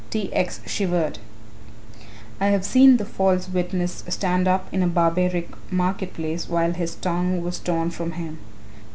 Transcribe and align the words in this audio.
T. 0.09 0.33
X. 0.33 0.61
shivered. 0.65 1.19
"I 2.39 2.47
have 2.47 2.65
seen 2.65 2.97
the 2.97 3.05
false 3.05 3.47
witness 3.47 4.03
stand 4.07 4.47
up 4.47 4.67
in 4.73 4.81
a 4.81 4.87
barbaric 4.87 5.51
market 5.71 6.15
place 6.15 6.49
whilst 6.49 6.77
his 6.79 6.95
tongue 6.95 7.43
was 7.43 7.59
torn 7.59 7.91
from 7.91 8.13
him. 8.13 8.39